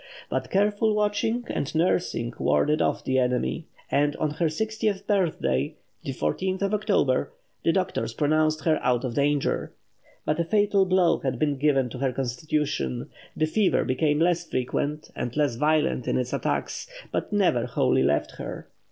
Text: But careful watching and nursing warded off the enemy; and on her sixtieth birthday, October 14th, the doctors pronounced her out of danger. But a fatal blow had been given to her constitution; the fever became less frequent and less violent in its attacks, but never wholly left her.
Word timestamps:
But 0.29 0.49
careful 0.49 0.95
watching 0.95 1.43
and 1.51 1.75
nursing 1.75 2.33
warded 2.39 2.81
off 2.81 3.03
the 3.03 3.19
enemy; 3.19 3.65
and 3.91 4.15
on 4.15 4.31
her 4.31 4.49
sixtieth 4.49 5.05
birthday, 5.05 5.75
October 6.03 6.57
14th, 6.67 7.27
the 7.63 7.71
doctors 7.71 8.15
pronounced 8.15 8.63
her 8.63 8.79
out 8.81 9.03
of 9.05 9.13
danger. 9.13 9.73
But 10.25 10.39
a 10.39 10.43
fatal 10.43 10.85
blow 10.87 11.19
had 11.19 11.37
been 11.37 11.57
given 11.57 11.87
to 11.89 11.99
her 11.99 12.11
constitution; 12.13 13.11
the 13.37 13.45
fever 13.45 13.83
became 13.85 14.17
less 14.17 14.43
frequent 14.43 15.11
and 15.15 15.37
less 15.37 15.53
violent 15.57 16.07
in 16.07 16.17
its 16.17 16.33
attacks, 16.33 16.87
but 17.11 17.31
never 17.31 17.67
wholly 17.67 18.01
left 18.01 18.37
her. 18.37 18.67